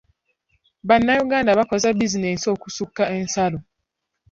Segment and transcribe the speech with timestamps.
[0.87, 3.59] Bannayuganda bakoze bizinensi okusukka ensalo.